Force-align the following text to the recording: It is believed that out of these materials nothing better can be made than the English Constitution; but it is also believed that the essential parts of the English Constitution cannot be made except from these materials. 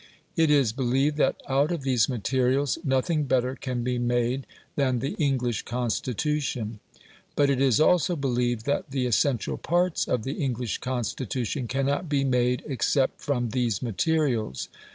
It 0.35 0.49
is 0.49 0.73
believed 0.73 1.17
that 1.17 1.39
out 1.47 1.71
of 1.71 1.83
these 1.83 2.09
materials 2.09 2.79
nothing 2.83 3.25
better 3.25 3.55
can 3.55 3.83
be 3.83 3.99
made 3.99 4.47
than 4.75 4.97
the 4.97 5.13
English 5.19 5.61
Constitution; 5.61 6.79
but 7.35 7.51
it 7.51 7.61
is 7.61 7.79
also 7.79 8.15
believed 8.15 8.65
that 8.65 8.89
the 8.89 9.05
essential 9.05 9.57
parts 9.57 10.07
of 10.07 10.23
the 10.23 10.43
English 10.43 10.79
Constitution 10.79 11.67
cannot 11.67 12.09
be 12.09 12.23
made 12.23 12.63
except 12.65 13.21
from 13.21 13.49
these 13.49 13.83
materials. 13.83 14.69